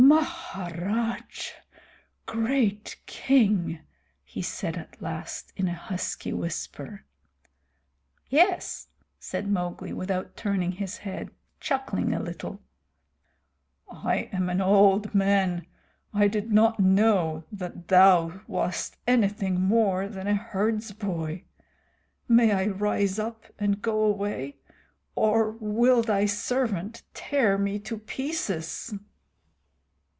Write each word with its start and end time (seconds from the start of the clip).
"Maharaj! 0.03 1.51
Great 2.25 2.97
King," 3.05 3.79
he 4.23 4.41
said 4.41 4.75
at 4.75 5.01
last 5.01 5.53
in 5.55 5.69
a 5.69 5.73
husky 5.73 6.33
whisper. 6.33 7.05
"Yes," 8.27 8.87
said 9.19 9.47
Mowgli, 9.47 9.93
without 9.93 10.35
turning 10.35 10.73
his 10.73 10.97
head, 10.97 11.29
chuckling 11.61 12.13
a 12.13 12.19
little. 12.19 12.59
"I 13.89 14.27
am 14.33 14.49
an 14.49 14.59
old 14.59 15.15
man. 15.15 15.65
I 16.13 16.27
did 16.27 16.51
not 16.51 16.77
know 16.79 17.45
that 17.51 17.87
thou 17.87 18.41
wast 18.47 18.97
anything 19.07 19.61
more 19.61 20.09
than 20.09 20.27
a 20.27 20.33
herdsboy. 20.35 21.43
May 22.27 22.51
I 22.51 22.65
rise 22.67 23.17
up 23.19 23.45
and 23.59 23.81
go 23.81 24.01
away, 24.03 24.57
or 25.15 25.51
will 25.51 26.01
thy 26.03 26.25
servant 26.25 27.03
tear 27.13 27.57
me 27.57 27.79
to 27.81 27.97
pieces?" 27.97 28.93